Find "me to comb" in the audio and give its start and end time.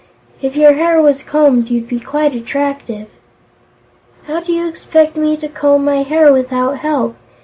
5.15-5.85